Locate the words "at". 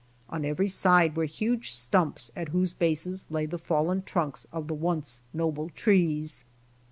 2.35-2.47